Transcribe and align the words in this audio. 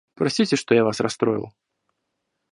Простите, 0.15 0.55
что 0.55 0.73
я 0.73 0.83
вас 0.83 0.99
расстроил. 0.99 1.53